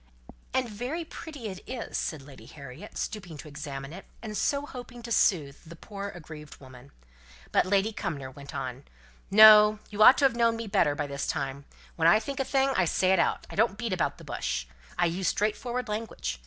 "And 0.51 0.67
very 0.67 1.05
pretty 1.05 1.45
it 1.47 1.59
is," 1.69 1.95
said 1.95 2.23
Lady 2.23 2.47
Harriet, 2.47 2.97
stooping 2.97 3.37
to 3.37 3.47
examine 3.47 3.93
it, 3.93 4.05
and 4.23 4.35
so 4.35 4.65
hoping 4.65 5.03
to 5.03 5.11
soothe 5.11 5.57
the 5.63 5.75
poor 5.75 6.07
aggrieved 6.09 6.59
woman. 6.59 6.91
But 7.51 7.67
Lady 7.67 7.93
Cumnor 7.93 8.31
went 8.31 8.55
on, 8.55 8.83
"No! 9.29 9.77
you 9.91 10.01
ought 10.01 10.17
to 10.17 10.25
have 10.25 10.35
known 10.35 10.55
me 10.57 10.65
better 10.65 10.95
by 10.95 11.05
this 11.05 11.27
time. 11.27 11.65
When 11.97 12.07
I 12.07 12.19
think 12.19 12.39
a 12.39 12.43
thing 12.45 12.69
I 12.69 12.85
say 12.85 13.11
it 13.11 13.19
out. 13.19 13.45
I 13.51 13.53
don't 13.55 13.77
beat 13.77 13.93
about 13.93 14.17
the 14.17 14.23
bush. 14.23 14.65
I 14.97 15.05
use 15.05 15.27
straightforward 15.27 15.87
language. 15.87 16.39